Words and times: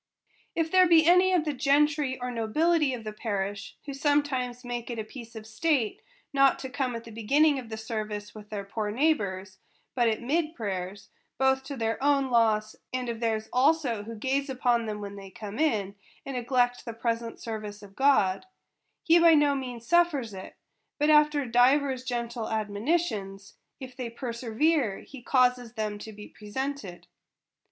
If 0.55 0.71
there 0.71 0.87
be 0.87 1.05
any 1.05 1.31
of 1.31 1.45
the 1.45 1.53
gentry 1.53 2.19
or 2.19 2.31
nobility 2.31 2.91
of 2.95 3.03
the 3.03 3.13
parish, 3.13 3.77
who 3.85 3.93
sometimes 3.93 4.65
make 4.65 4.89
it 4.89 4.97
a 4.97 5.03
piece 5.03 5.35
of 5.35 5.45
state 5.45 6.01
not 6.33 6.57
to 6.57 6.71
come 6.71 6.95
at 6.95 7.03
the 7.03 7.11
beginning 7.11 7.59
of 7.59 7.79
service 7.79 8.33
with 8.33 8.49
their 8.49 8.63
poor 8.63 8.89
neighbors, 8.89 9.59
but 9.93 10.07
at 10.09 10.19
mid 10.19 10.55
prayers, 10.55 11.09
both 11.37 11.63
to 11.65 11.77
their 11.77 12.03
own 12.03 12.31
loss, 12.31 12.75
and 12.91 13.09
of 13.09 13.19
theirs 13.19 13.47
also 13.53 14.01
who 14.01 14.15
gaze 14.15 14.49
upon 14.49 14.87
them 14.87 15.01
when 15.01 15.17
they 15.17 15.29
come 15.29 15.59
in, 15.59 15.93
and 16.25 16.35
neglect 16.35 16.83
the 16.83 16.93
present 16.93 17.39
service 17.39 17.83
of 17.83 17.95
God; 17.95 18.47
he 19.03 19.19
by 19.19 19.35
no 19.35 19.53
means 19.53 19.85
suffers 19.85 20.33
it, 20.33 20.55
but 20.97 21.11
after 21.11 21.45
divers 21.45 22.03
gentle 22.03 22.49
admonitions, 22.49 23.53
if 23.79 23.95
they 23.95 24.09
perservere, 24.09 25.01
he 25.03 25.21
causes 25.21 25.73
them 25.73 25.99
to 25.99 26.11
be 26.11 26.27
presented. 26.27 27.05